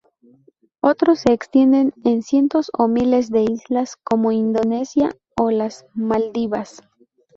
Otros 0.81 1.19
se 1.19 1.31
extienden 1.31 1.93
en 2.03 2.23
cientos 2.23 2.71
o 2.73 2.87
miles 2.87 3.29
de 3.29 3.43
islas, 3.43 3.97
como 4.03 4.31
Indonesia 4.31 5.11
o 5.39 5.51
las 5.51 5.85
Maldivas. 5.93 6.81